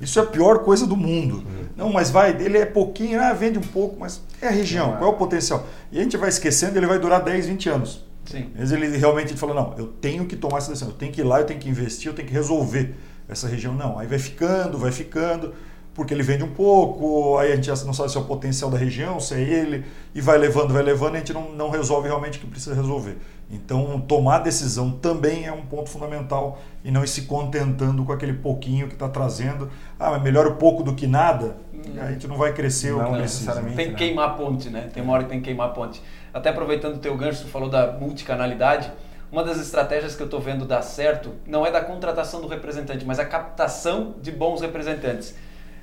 [0.00, 1.36] Isso é a pior coisa do mundo.
[1.36, 1.64] Uhum.
[1.76, 5.10] Não, mas vai, ele é pouquinho, ah, vende um pouco, mas é a região, qual
[5.10, 5.66] é o potencial?
[5.90, 8.04] E a gente vai esquecendo, ele vai durar 10, 20 anos.
[8.26, 8.50] Sim.
[8.56, 11.24] Mas ele realmente fala, não, eu tenho que tomar essa decisão, eu tenho que ir
[11.24, 12.94] lá, eu tenho que investir, eu tenho que resolver
[13.28, 13.74] essa região.
[13.74, 15.54] Não, aí vai ficando, vai ficando
[15.94, 18.76] porque ele vende um pouco, aí a gente não sabe se é o potencial da
[18.76, 22.08] região, se é ele, e vai levando, vai levando, e a gente não, não resolve
[22.08, 23.16] realmente o que precisa resolver.
[23.50, 28.32] Então, tomar decisão também é um ponto fundamental e não ir se contentando com aquele
[28.32, 29.70] pouquinho que está trazendo.
[29.98, 31.56] Ah, mas melhor o pouco do que nada,
[32.00, 33.76] a gente não vai crescer não, o que necessariamente.
[33.76, 33.98] Tem que né?
[33.98, 34.88] queimar a ponte, né?
[34.92, 36.02] Tem uma hora que tem que queimar a ponte.
[36.32, 38.90] Até aproveitando o teu gancho, tu falou da multicanalidade.
[39.30, 43.04] Uma das estratégias que eu estou vendo dar certo não é da contratação do representante,
[43.04, 45.34] mas a captação de bons representantes.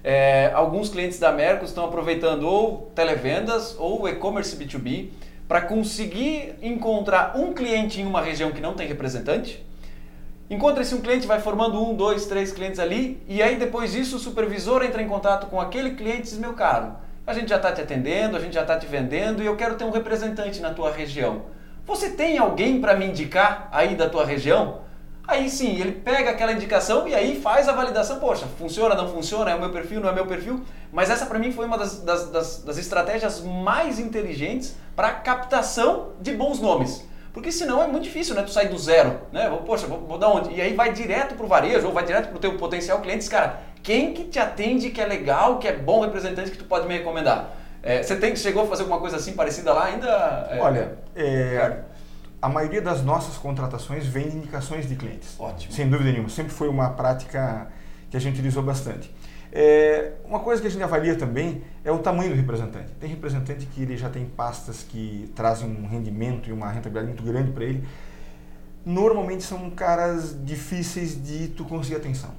[0.04, 5.10] É, alguns clientes da Mercos estão aproveitando ou televendas ou e-commerce B2B
[5.48, 9.64] para conseguir encontrar um cliente em uma região que não tem representante.
[10.50, 14.20] Encontra-se um cliente, vai formando um, dois, três clientes ali, e aí depois disso o
[14.20, 16.94] supervisor entra em contato com aquele cliente e diz: Meu caro,
[17.26, 19.76] a gente já está te atendendo, a gente já está te vendendo e eu quero
[19.76, 21.44] ter um representante na tua região.
[21.86, 24.82] Você tem alguém para me indicar aí da tua região?
[25.28, 28.20] Aí sim, ele pega aquela indicação e aí faz a validação.
[28.20, 30.62] Poxa, funciona, não funciona, é o meu perfil, não é meu perfil.
[30.92, 36.10] Mas essa para mim foi uma das, das, das, das estratégias mais inteligentes para captação
[36.20, 37.08] de bons nomes.
[37.34, 38.42] Porque senão é muito difícil, né?
[38.42, 39.50] Tu sair do zero, né?
[39.66, 40.54] Poxa, vou, vou dar onde?
[40.54, 43.30] E aí vai direto pro varejo ou vai direto pro teu potencial cliente.
[43.30, 46.88] Cara, quem que te atende, que é legal, que é bom representante que tu pode
[46.88, 47.56] me recomendar?
[47.84, 50.08] É, você tem, chegou a fazer alguma coisa assim parecida lá ainda?
[50.52, 51.80] É, Olha, é,
[52.42, 55.40] a maioria das nossas contratações vem de indicações de clientes.
[55.40, 55.72] Ótimo.
[55.72, 56.30] Sem dúvida nenhuma.
[56.30, 57.68] Sempre foi uma prática
[58.10, 59.14] que a gente utilizou bastante.
[59.52, 62.92] É, uma coisa que a gente avalia também é o tamanho do representante.
[63.00, 67.24] Tem representante que ele já tem pastas que trazem um rendimento e uma rentabilidade muito
[67.24, 67.86] grande para ele.
[68.84, 72.32] Normalmente são caras difíceis de tu conseguir atenção.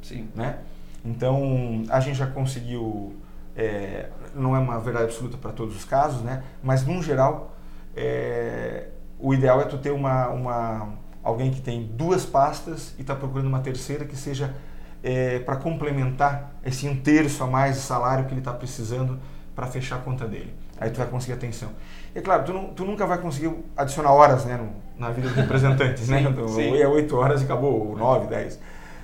[0.00, 0.28] Sim.
[0.34, 0.58] Né?
[1.04, 3.16] Então, a gente já conseguiu,
[3.56, 6.44] é, não é uma verdade absoluta para todos os casos, né?
[6.62, 7.56] mas, num geral,
[7.96, 8.88] é,
[9.18, 10.88] o ideal é tu ter uma, uma
[11.22, 14.54] alguém que tem duas pastas e está procurando uma terceira que seja
[15.02, 19.18] é, para complementar esse um terço a mais de salário que ele está precisando
[19.54, 20.52] para fechar a conta dele.
[20.78, 21.70] Aí tu vai conseguir atenção.
[22.14, 25.28] E é claro, tu, não, tu nunca vai conseguir adicionar horas né, no, na vida
[25.28, 26.22] dos representantes, né?
[26.28, 26.76] Então, sim.
[26.76, 28.58] é oito horas e acabou, nove, dez.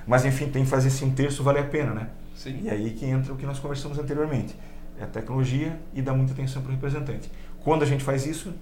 [0.06, 2.08] Mas enfim, tem que fazer esse um terço valer a pena, né?
[2.34, 2.60] Sim.
[2.62, 4.56] E aí que entra o que nós conversamos anteriormente.
[4.98, 7.30] É a tecnologia e dá muita atenção para o representante.
[7.62, 8.52] Quando a gente faz isso,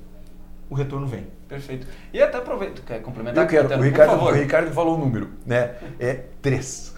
[0.69, 1.27] o retorno vem.
[1.49, 1.87] Perfeito.
[2.13, 3.45] E até aproveito, quer complementar?
[3.45, 5.77] Eu quero, o Ricardo, o Ricardo falou o um número, né?
[5.99, 6.95] É três.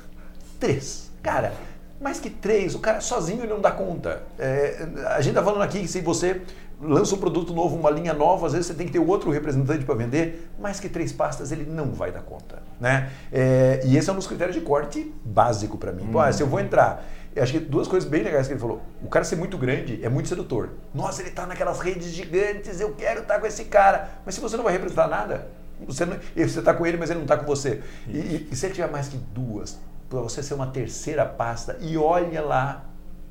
[0.59, 1.11] Três.
[1.23, 1.53] Cara,
[2.01, 4.23] mais que três, o cara sozinho ele não dá conta.
[4.39, 6.41] É, a gente está falando aqui que se você
[6.81, 9.85] lança um produto novo, uma linha nova, às vezes você tem que ter outro representante
[9.85, 12.63] para vender, mais que três pastas ele não vai dar conta.
[12.81, 13.11] Né?
[13.31, 16.05] É, e esse é um dos critérios de corte básico para mim.
[16.05, 16.13] Hum.
[16.13, 18.83] Pô, se eu vou entrar eu acho que duas coisas bem legais que ele falou.
[19.03, 20.71] O cara ser muito grande é muito sedutor.
[20.93, 24.11] Nossa, ele está naquelas redes gigantes, eu quero estar tá com esse cara.
[24.27, 25.49] Mas se você não vai representar nada,
[25.87, 26.05] você
[26.43, 27.83] está com ele, mas ele não está com você.
[28.09, 31.79] E, e, e, se ele tiver mais que duas, para você ser uma terceira pasta,
[31.81, 32.85] e olha lá,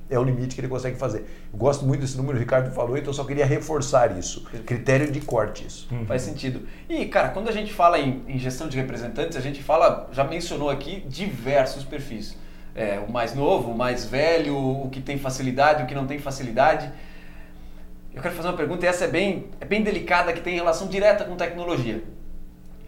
[0.10, 1.26] é o limite que ele consegue fazer.
[1.52, 4.46] Eu gosto muito desse número, o Ricardo falou, então eu só queria reforçar isso.
[4.66, 5.90] Critério de corte isso.
[5.92, 6.06] Uhum.
[6.06, 6.66] Faz sentido.
[6.88, 10.24] E, cara, quando a gente fala em, em gestão de representantes, a gente fala, já
[10.24, 12.38] mencionou aqui, diversos perfis
[12.76, 16.20] é, o mais novo, o mais velho, o que tem facilidade, o que não tem
[16.20, 16.92] facilidade.
[18.14, 20.88] Eu quero fazer uma pergunta, e essa é bem, é bem delicada, que tem relação
[20.88, 22.04] direta com tecnologia.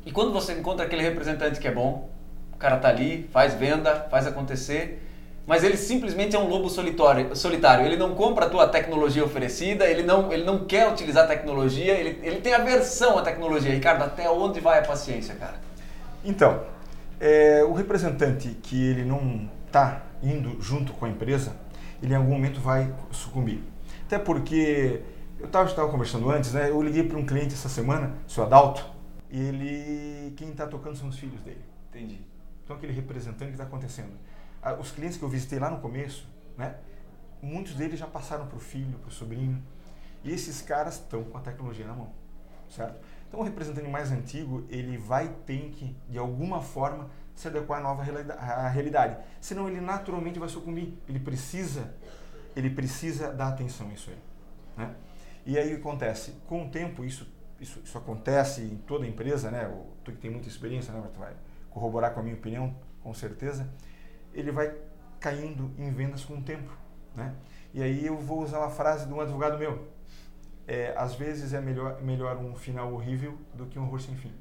[0.06, 2.10] E quando você encontra aquele representante que é bom,
[2.54, 5.02] o cara tá ali, faz venda, faz acontecer,
[5.46, 7.86] mas ele simplesmente é um lobo solitário, solitário.
[7.86, 11.94] Ele não compra a tua tecnologia oferecida, ele não, ele não quer utilizar a tecnologia,
[11.94, 13.72] ele, ele tem aversão à tecnologia.
[13.72, 15.56] Ricardo, até onde vai a paciência, cara?
[16.24, 16.62] Então,
[17.20, 21.55] é, o representante que ele não está indo junto com a empresa,
[22.03, 23.63] ele em algum momento vai sucumbir.
[24.05, 25.01] Até porque
[25.39, 26.69] eu estava conversando antes, né?
[26.69, 28.86] Eu liguei para um cliente essa semana, seu Adalto,
[29.29, 31.63] ele quem está tocando são os filhos dele.
[31.89, 32.19] Entendi.
[32.63, 34.12] Então aquele representante que está acontecendo.
[34.79, 36.75] Os clientes que eu visitei lá no começo, né?
[37.41, 39.62] muitos deles já passaram para o filho, para o sobrinho,
[40.23, 42.12] e esses caras estão com a tecnologia na mão,
[42.69, 42.99] certo?
[43.27, 47.84] Então o representante mais antigo, ele vai ter que, de alguma forma, se adequar à
[47.84, 49.17] nova realidade.
[49.39, 50.98] Senão ele naturalmente vai sucumbir.
[51.08, 51.94] Ele precisa,
[52.56, 54.17] ele precisa dar atenção a isso aí.
[54.78, 54.96] Né?
[55.46, 56.36] E aí o acontece?
[56.48, 57.28] Com o tempo, isso,
[57.60, 59.72] isso, isso acontece em toda empresa, né?
[60.04, 61.04] Tu que tem muita experiência, né?
[61.13, 61.34] Tu vai
[61.70, 63.67] corroborar com a minha opinião, com certeza.
[64.34, 64.76] Ele vai
[65.20, 66.72] caindo em vendas com o tempo,
[67.15, 67.34] né?
[67.74, 69.88] E aí eu vou usar uma frase de um advogado meu
[70.67, 74.32] é, às vezes é melhor, melhor um final horrível do que um horror sem fim.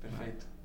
[0.00, 0.44] Perfeito.
[0.44, 0.57] Uhum.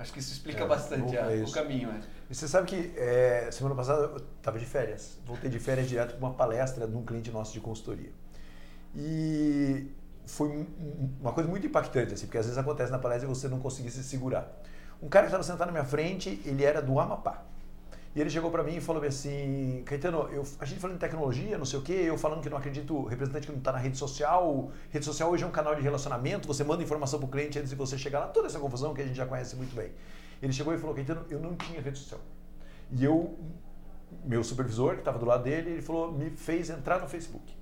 [0.00, 1.90] Acho que isso explica é, bastante a, o caminho.
[1.90, 2.00] É.
[2.30, 5.18] E você sabe que é, semana passada eu estava de férias.
[5.26, 8.10] Voltei de férias direto para uma palestra de um cliente nosso de consultoria.
[8.96, 9.86] E
[10.24, 10.66] foi
[11.20, 13.90] uma coisa muito impactante, assim, porque às vezes acontece na palestra e você não conseguir
[13.90, 14.50] se segurar.
[15.02, 17.44] Um cara que estava sentado na minha frente, ele era do Amapá.
[18.14, 21.56] E ele chegou para mim e falou assim, Caetano, eu, a gente falando de tecnologia,
[21.56, 23.96] não sei o quê, eu falando que não acredito, representante que não está na rede
[23.96, 27.56] social, rede social hoje é um canal de relacionamento, você manda informação para o cliente
[27.56, 29.92] antes de você chegar lá, toda essa confusão que a gente já conhece muito bem.
[30.42, 32.20] Ele chegou e falou, Caetano, eu não tinha rede social.
[32.90, 33.38] E eu,
[34.24, 37.56] meu supervisor, que estava do lado dele, ele falou, me fez entrar no Facebook.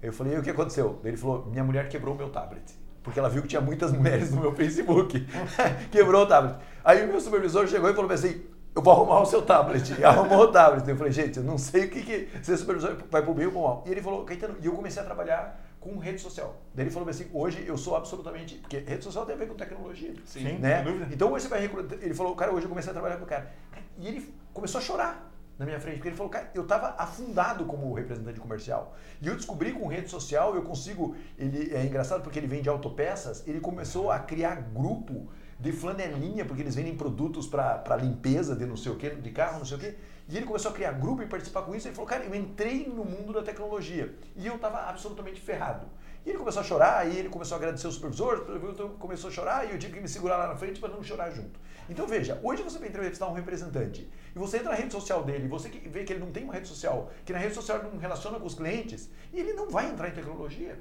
[0.00, 1.00] Eu falei, e o que aconteceu?
[1.04, 4.40] Ele falou, minha mulher quebrou meu tablet porque ela viu que tinha muitas mulheres no
[4.40, 5.26] meu Facebook.
[5.92, 6.56] Quebrou o tablet.
[6.82, 8.42] Aí o meu supervisor chegou e falou assim:
[8.74, 9.94] eu vou arrumar o seu tablet.
[9.98, 10.88] E arrumou o tablet.
[10.88, 13.52] Eu falei, gente, eu não sei o que, que ser supervisor vai pro bem ou
[13.52, 13.84] pro mal.
[13.86, 16.56] E ele falou, Caetano, e eu comecei a trabalhar com rede social.
[16.74, 19.54] Daí ele falou assim, hoje eu sou absolutamente, porque rede social tem a ver com
[19.54, 20.14] tecnologia.
[20.24, 20.82] Sim, né?
[21.12, 23.26] Então hoje você vai recrutar, ele falou, cara, hoje eu comecei a trabalhar com o
[23.28, 23.52] cara.
[23.98, 27.64] E ele começou a chorar na minha frente, porque ele falou, cara, eu estava afundado
[27.66, 28.96] como representante comercial.
[29.20, 33.46] E eu descobri com rede social, eu consigo, ele é engraçado porque ele vende autopeças,
[33.46, 38.76] ele começou a criar grupo de flanelinha, porque eles vendem produtos para limpeza de não
[38.76, 39.94] sei o que, de carro, não sei o que.
[40.28, 41.86] E ele começou a criar grupo e participar com isso.
[41.86, 45.86] Ele falou, cara, eu entrei no mundo da tecnologia e eu estava absolutamente ferrado.
[46.24, 49.28] E ele começou a chorar, aí ele começou a agradecer o supervisor, o supervisor começou
[49.28, 51.60] a chorar e eu tive que me segurar lá na frente para não chorar junto.
[51.86, 55.46] Então veja, hoje você vai entrevistar um representante e você entra na rede social dele,
[55.46, 57.98] você vê que ele não tem uma rede social, que na rede social ele não
[57.98, 60.78] relaciona com os clientes, e ele não vai entrar em tecnologia.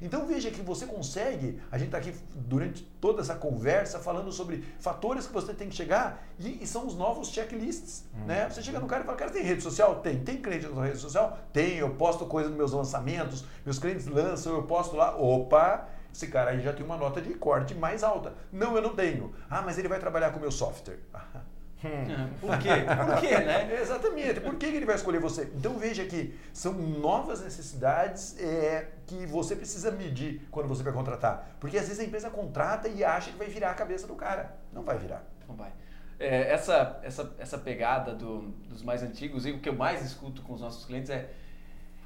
[0.00, 4.64] Então veja que você consegue, a gente está aqui durante toda essa conversa falando sobre
[4.78, 8.04] fatores que você tem que chegar e, e são os novos checklists.
[8.14, 8.24] Hum.
[8.26, 8.48] Né?
[8.48, 10.00] Você chega no cara e fala, cara, tem rede social?
[10.00, 10.18] Tem.
[10.20, 11.38] Tem cliente na rede social?
[11.52, 15.16] Tem, eu posto coisa nos meus lançamentos, meus clientes lançam, eu posto lá.
[15.16, 15.88] Opa!
[16.12, 18.34] Esse cara aí já tem uma nota de corte mais alta.
[18.50, 19.32] Não, eu não tenho.
[19.48, 20.98] Ah, mas ele vai trabalhar com o meu software.
[21.84, 22.28] Hum.
[22.40, 22.68] Por quê?
[23.06, 23.80] Por quê, né?
[23.80, 24.40] Exatamente.
[24.40, 25.50] Por que ele vai escolher você?
[25.54, 31.56] Então veja que são novas necessidades é, que você precisa medir quando você vai contratar.
[31.58, 34.56] Porque às vezes a empresa contrata e acha que vai virar a cabeça do cara.
[34.72, 35.24] Não vai virar.
[35.48, 35.72] Não vai.
[36.18, 40.42] É, essa, essa, essa pegada do, dos mais antigos e o que eu mais escuto
[40.42, 41.30] com os nossos clientes é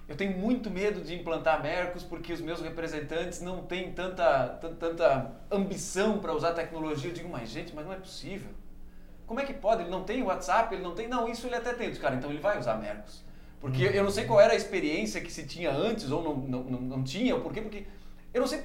[0.07, 4.75] eu tenho muito medo de implantar Mercos porque os meus representantes não têm tanta, tanta,
[4.77, 7.11] tanta ambição para usar tecnologia.
[7.11, 8.51] Eu digo, mas gente, mas não é possível.
[9.27, 9.83] Como é que pode?
[9.83, 11.09] Ele não tem WhatsApp, ele não tem.
[11.09, 11.93] Não, isso ele até tem.
[11.95, 13.25] Cara, então ele vai usar Mercos.
[13.61, 16.63] Porque eu não sei qual era a experiência que se tinha antes ou não, não,
[16.65, 17.63] não, não tinha, por quê?
[17.63, 17.87] Porque
[18.33, 18.63] eu não sei.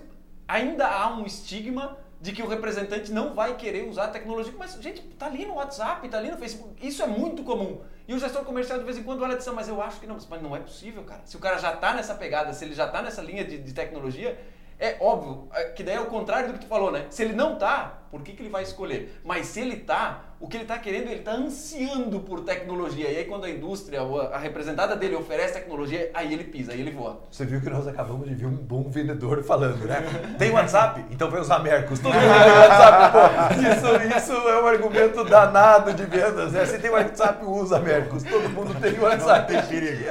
[0.47, 4.53] Ainda há um estigma de que o representante não vai querer usar a tecnologia.
[4.57, 6.85] Mas, gente, tá ali no WhatsApp, tá ali no Facebook.
[6.85, 7.79] Isso é muito comum.
[8.07, 10.07] E o gestor comercial de vez em quando olha e diz, mas eu acho que
[10.07, 10.17] não.
[10.29, 11.21] Mas não é possível, cara.
[11.23, 13.73] Se o cara já tá nessa pegada, se ele já tá nessa linha de, de
[13.73, 14.37] tecnologia,
[14.79, 17.05] é óbvio é, que daí é o contrário do que tu falou, né?
[17.09, 19.21] Se ele não tá, por que, que ele vai escolher?
[19.23, 23.11] Mas se ele tá, o que ele está querendo, ele está ansiando por tecnologia.
[23.11, 23.99] E aí quando a indústria,
[24.31, 27.21] a representada dele oferece tecnologia, aí ele pisa, aí ele voa.
[27.29, 30.01] Você viu que nós acabamos de ver um bom vendedor falando, né?
[30.37, 31.03] Tem WhatsApp?
[31.11, 31.99] Então vai usar Mercos.
[31.99, 33.59] Todo mundo tem WhatsApp, pô.
[33.59, 36.65] Isso, isso é um argumento danado de vendas, né?
[36.65, 38.23] Se tem WhatsApp, usa Mercos.
[38.23, 39.53] Todo mundo tem WhatsApp.
[39.53, 40.03] Não tem perigo.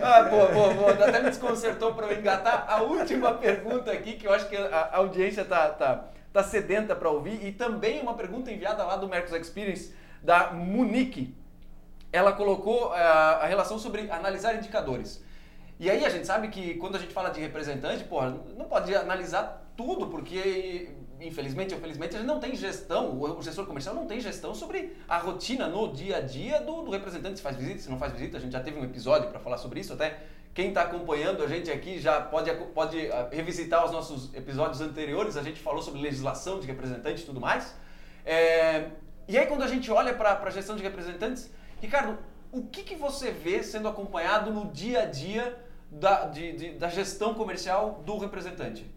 [0.00, 0.90] Ah, boa, boa, boa.
[0.92, 4.90] Até me desconcertou para eu engatar a última pergunta aqui, que eu acho que a
[4.94, 5.68] audiência tá...
[5.68, 7.44] tá está sedenta para ouvir.
[7.44, 11.34] E também uma pergunta enviada lá do Mercos Experience, da Munique.
[12.10, 15.22] Ela colocou uh, a relação sobre analisar indicadores.
[15.78, 18.94] E aí a gente sabe que quando a gente fala de representante, porra, não pode
[18.94, 20.90] analisar tudo, porque
[21.20, 24.96] infelizmente ou felizmente a gente não tem gestão, o gestor comercial não tem gestão sobre
[25.08, 28.12] a rotina no dia a dia do, do representante, se faz visita, se não faz
[28.12, 28.36] visita.
[28.36, 30.20] A gente já teve um episódio para falar sobre isso, até
[30.54, 35.36] quem está acompanhando a gente aqui já pode, pode ah, revisitar os nossos episódios anteriores.
[35.36, 37.74] A gente falou sobre legislação de representantes e tudo mais.
[38.24, 38.90] É,
[39.26, 42.18] e aí, quando a gente olha para a gestão de representantes, Ricardo,
[42.50, 45.58] o que, que você vê sendo acompanhado no dia a dia
[45.90, 48.90] da, de, de, da gestão comercial do representante?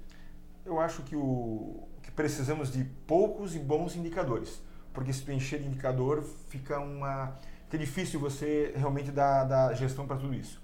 [0.66, 4.62] Eu acho que, o, que precisamos de poucos e bons indicadores.
[4.94, 10.06] Porque se tu encher de indicador, fica uma Fica difícil você realmente dar, dar gestão
[10.08, 10.62] para tudo isso.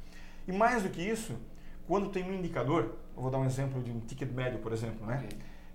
[0.47, 1.35] E mais do que isso,
[1.87, 5.27] quando tem um indicador, vou dar um exemplo de um ticket médio, por exemplo, né?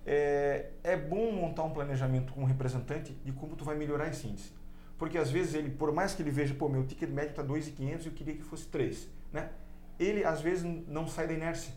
[0.05, 4.27] É, é bom montar um planejamento com um representante de como tu vai melhorar esse
[4.27, 4.53] índice.
[4.97, 8.03] Porque às vezes ele, por mais que ele veja, pô, meu ticket médio está 2.500
[8.03, 9.49] e eu queria que fosse 3, né?
[9.99, 11.73] Ele às vezes não sai da inércia.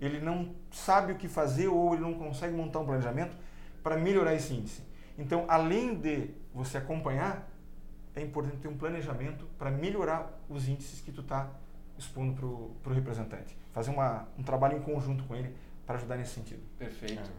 [0.00, 3.36] Ele não sabe o que fazer ou ele não consegue montar um planejamento
[3.82, 4.82] para melhorar esse índice.
[5.16, 7.48] Então, além de você acompanhar,
[8.14, 11.50] é importante ter um planejamento para melhorar os índices que tu está
[11.98, 12.32] expondo
[12.82, 13.56] para o representante.
[13.72, 15.54] Fazer uma, um trabalho em conjunto com ele
[15.86, 16.62] para ajudar nesse sentido.
[16.78, 17.30] Perfeito.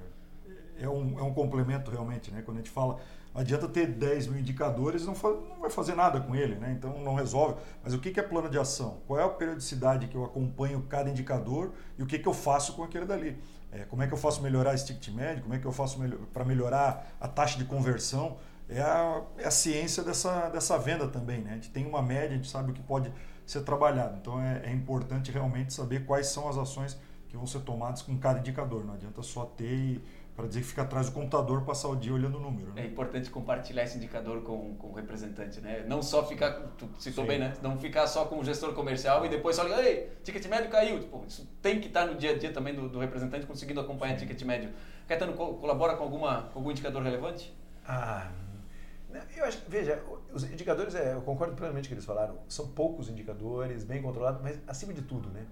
[0.79, 2.41] é um, é um complemento realmente, né?
[2.43, 2.99] Quando a gente fala,
[3.33, 6.73] não adianta ter 10 mil indicadores, não, fa- não vai fazer nada com ele, né?
[6.77, 7.55] Então não resolve.
[7.83, 8.99] Mas o que que é plano de ação?
[9.07, 12.73] Qual é a periodicidade que eu acompanho cada indicador e o que que eu faço
[12.73, 13.37] com aquele dali?
[13.71, 15.43] É, como é que eu faço melhorar esse ticket médio?
[15.43, 15.99] Como é que eu faço
[16.33, 18.37] para melhorar a taxa de conversão?
[18.69, 21.51] É a, é a ciência dessa, dessa venda também, né?
[21.51, 23.11] A gente tem uma média, a gente sabe o que pode
[23.45, 24.17] ser trabalhado.
[24.17, 26.97] Então é, é importante realmente saber quais são as ações
[27.29, 28.83] que vão ser tomadas com cada indicador.
[28.85, 30.01] Não adianta só ter
[30.35, 32.71] para dizer que fica atrás do computador passar o dia olhando o número.
[32.75, 32.87] É Né?
[32.87, 35.85] importante compartilhar esse indicador com, com o representante, né?
[35.87, 37.29] Não só ficar, tu citou Sim.
[37.29, 37.53] bem, né?
[37.61, 40.99] Não ficar só com o gestor comercial e depois só ligar, ei, ticket médio caiu.
[40.99, 44.17] Tipo, isso tem que estar no dia a dia também do, do representante conseguindo acompanhar
[44.17, 44.71] ticket médio.
[45.07, 47.55] Caetano, co- colabora com, alguma, com algum indicador relevante?
[47.87, 48.44] Ah, não,
[49.35, 52.39] eu acho que, veja, os indicadores, é, eu concordo plenamente com o que eles falaram,
[52.47, 55.45] são poucos indicadores, bem controlados, mas acima de tudo, né?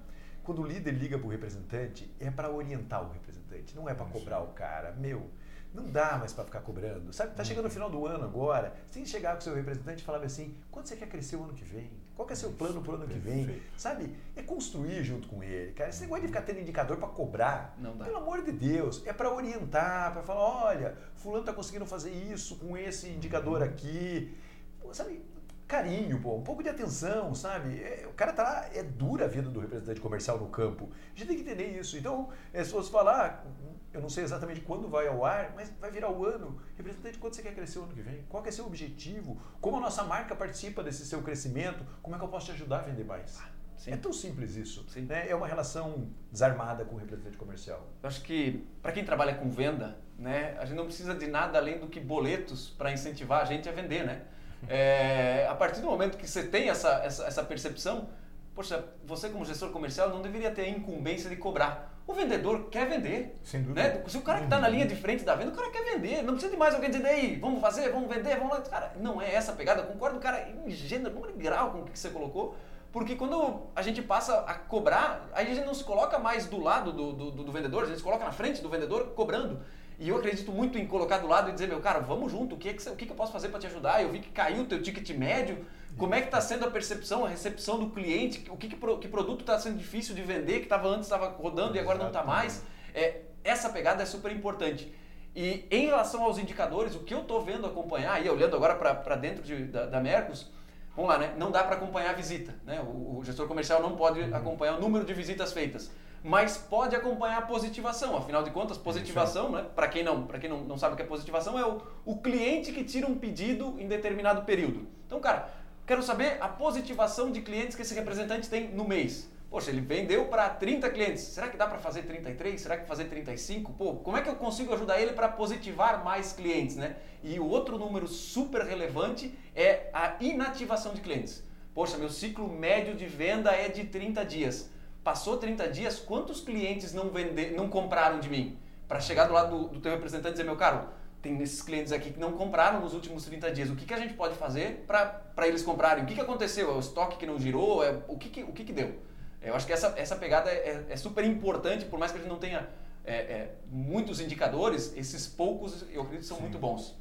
[0.43, 4.05] Quando o líder liga para o representante, é para orientar o representante, não é para
[4.05, 4.91] cobrar o cara.
[4.91, 5.29] Meu,
[5.73, 7.13] não dá mais para ficar cobrando.
[7.13, 10.05] Sabe, tá chegando no final do ano agora, que chegar com o seu representante e
[10.05, 11.89] falar assim, quanto você quer crescer o ano que vem?
[12.15, 13.45] Qual que é seu plano para o ano que vem?
[13.45, 13.71] perfeito.
[13.75, 14.15] Sabe?
[14.35, 15.89] É construir junto com ele, cara.
[15.89, 18.05] Esse negócio de ficar tendo indicador para cobrar, Não dá.
[18.05, 22.55] pelo amor de Deus, é para orientar, para falar, olha, fulano tá conseguindo fazer isso
[22.57, 24.37] com esse indicador aqui.
[24.79, 25.21] Pô, sabe,
[25.67, 27.81] carinho, pô, um pouco de atenção, sabe?
[27.81, 30.89] É, o cara tá lá, é dura a vida do representante comercial no campo.
[31.15, 31.97] A gente tem que entender isso.
[31.97, 33.45] Então, é, se fosse falar,
[33.91, 36.59] eu não sei exatamente quando vai ao ar, mas vai virar o ano.
[36.75, 38.23] Representante, quanto você quer crescer o ano que vem?
[38.29, 39.39] Qual que é seu objetivo?
[39.61, 41.85] Como a nossa marca participa desse seu crescimento?
[42.01, 43.41] Como é que eu posso te ajudar a vender mais?
[43.77, 43.91] sim.
[43.91, 44.85] É tão simples isso.
[45.01, 45.27] Né?
[45.27, 47.87] É uma relação desarmada com o representante comercial.
[48.01, 51.57] Eu acho que para quem trabalha com venda, né, a gente não precisa de nada
[51.57, 54.23] além do que boletos para incentivar a gente a vender, né?
[54.69, 58.09] É, a partir do momento que você tem essa, essa, essa percepção,
[58.55, 61.91] poxa, você como gestor comercial não deveria ter a incumbência de cobrar.
[62.05, 63.39] O vendedor quer vender.
[63.43, 63.81] Sem dúvida.
[63.81, 64.03] Né?
[64.07, 66.21] Se o cara que está na linha de frente da venda, o cara quer vender.
[66.21, 68.61] Não precisa de mais alguém dizer, aí, vamos fazer, vamos vender, vamos lá.
[68.61, 69.81] Cara, não é essa a pegada.
[69.81, 72.57] Eu concordo, cara, em gênero, número e grau com o que você colocou.
[72.91, 76.61] Porque quando a gente passa a cobrar, aí a gente não se coloca mais do
[76.61, 79.61] lado do, do, do vendedor, a gente se coloca na frente do vendedor cobrando.
[79.99, 82.57] E eu acredito muito em colocar do lado e dizer, meu cara, vamos junto, o
[82.57, 84.01] que, é que, o que, que eu posso fazer para te ajudar?
[84.01, 85.65] Eu vi que caiu o teu ticket médio,
[85.97, 89.07] como é que está sendo a percepção, a recepção do cliente, o que, que, que
[89.07, 92.23] produto está sendo difícil de vender, que estava antes estava rodando e agora não está
[92.23, 92.63] mais.
[92.93, 94.93] É, essa pegada é super importante.
[95.35, 99.15] E em relação aos indicadores, o que eu estou vendo acompanhar, e olhando agora para
[99.15, 100.51] dentro de- da, da Mercos,
[100.95, 101.33] vamos lá, né?
[101.37, 102.53] não dá para acompanhar a visita.
[102.63, 102.79] Né?
[102.81, 105.91] O, o gestor comercial não pode acompanhar o número de visitas feitas,
[106.23, 108.15] mas pode acompanhar a positivação.
[108.15, 109.65] Afinal de contas, positivação, né?
[109.75, 112.17] para quem, não, pra quem não, não sabe o que é positivação, é o, o
[112.17, 114.87] cliente que tira um pedido em determinado período.
[115.05, 115.49] Então, cara,
[115.85, 119.29] quero saber a positivação de clientes que esse representante tem no mês.
[119.53, 121.21] Poxa, ele vendeu para 30 clientes.
[121.25, 122.59] Será que dá para fazer 33?
[122.59, 123.73] Será que fazer 35?
[123.73, 126.95] Pô, como é que eu consigo ajudar ele para positivar mais clientes, né?
[127.21, 131.43] E o outro número super relevante é a inativação de clientes.
[131.71, 134.71] Poxa, meu ciclo médio de venda é de 30 dias.
[135.03, 138.57] Passou 30 dias, quantos clientes não vende, não compraram de mim?
[138.87, 140.87] Para chegar do lado do, do teu representante e dizer, meu caro,
[141.21, 143.69] tem esses clientes aqui que não compraram nos últimos 30 dias.
[143.69, 146.03] O que, que a gente pode fazer para eles comprarem?
[146.03, 146.69] O que, que aconteceu?
[146.71, 147.83] É o estoque que não girou?
[147.83, 148.95] É, o que, que, o que, que deu?
[149.41, 152.29] Eu acho que essa, essa pegada é, é super importante, por mais que a gente
[152.29, 152.69] não tenha
[153.05, 156.97] é, é, muitos indicadores, esses poucos eu acredito são muito bons.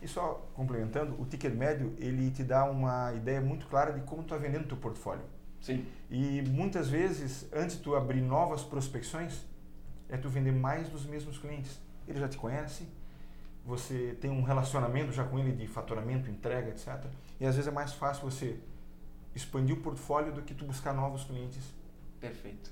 [0.00, 4.22] E só complementando, o ticket médio ele te dá uma ideia muito clara de como
[4.22, 5.24] tu está vendendo teu portfólio.
[5.60, 9.44] Sim, E muitas vezes, antes de tu abrir novas prospecções,
[10.08, 11.78] é tu vender mais dos mesmos clientes.
[12.08, 12.88] Ele já te conhece,
[13.64, 17.04] você tem um relacionamento já com ele de faturamento, entrega, etc.
[17.38, 18.58] E às vezes é mais fácil você
[19.34, 21.62] expandir o portfólio do que tu buscar novos clientes.
[22.18, 22.70] perfeito.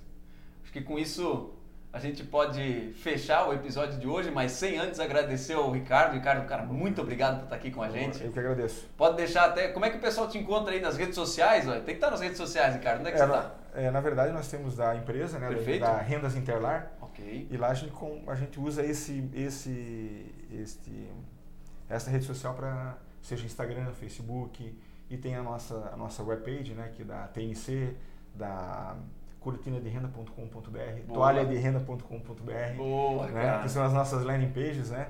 [0.63, 1.55] Acho que com isso
[1.93, 6.13] a gente pode fechar o episódio de hoje, mas sem antes agradecer ao Ricardo.
[6.15, 8.23] Ricardo, cara, muito obrigado por estar aqui com a gente.
[8.23, 8.87] Eu que agradeço.
[8.97, 9.69] Pode deixar até.
[9.69, 11.65] Como é que o pessoal te encontra aí nas redes sociais?
[11.65, 13.01] Tem que estar nas redes sociais, Ricardo.
[13.01, 13.55] Onde é que É, você na, está?
[13.75, 15.81] é, na verdade, nós temos da empresa, né, Perfeito.
[15.81, 17.49] da Rendas Interlar, Ok.
[17.51, 17.93] e lá a gente,
[18.27, 21.11] a gente usa esse, esse, este,
[21.89, 24.79] essa rede social para seja Instagram, Facebook,
[25.11, 27.97] e tem a nossa, a nossa webpage, né, que é da TNC,
[28.35, 28.95] da
[29.41, 33.63] cortinaderenda.com.br, toalhaderenda.com.br, Boa, né, cara.
[33.63, 35.09] que são as nossas landing pages, né?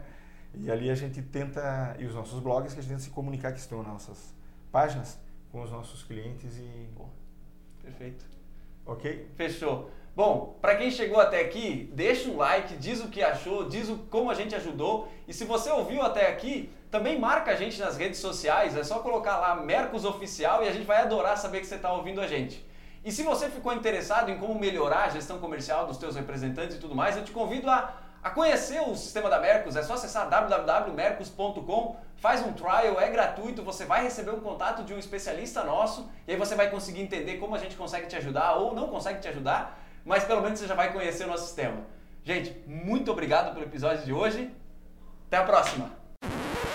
[0.54, 3.52] E ali a gente tenta, e os nossos blogs, que a gente tenta se comunicar,
[3.52, 4.34] que estão nas nossas
[4.72, 5.18] páginas,
[5.50, 6.88] com os nossos clientes e...
[6.94, 7.08] Boa.
[7.82, 8.24] Perfeito.
[8.84, 9.30] Ok?
[9.34, 9.90] Fechou.
[10.16, 13.98] Bom, para quem chegou até aqui, deixa um like, diz o que achou, diz o,
[14.10, 15.08] como a gente ajudou.
[15.28, 18.76] E se você ouviu até aqui, também marca a gente nas redes sociais.
[18.76, 21.92] É só colocar lá Mercos Oficial e a gente vai adorar saber que você está
[21.92, 22.66] ouvindo a gente.
[23.08, 26.78] E se você ficou interessado em como melhorar a gestão comercial dos teus representantes e
[26.78, 29.76] tudo mais, eu te convido a, a conhecer o sistema da Mercos.
[29.76, 34.92] É só acessar www.mercos.com, faz um trial, é gratuito, você vai receber um contato de
[34.92, 38.56] um especialista nosso e aí você vai conseguir entender como a gente consegue te ajudar
[38.56, 41.78] ou não consegue te ajudar, mas pelo menos você já vai conhecer o nosso sistema.
[42.22, 44.54] Gente, muito obrigado pelo episódio de hoje.
[45.28, 45.97] Até a próxima!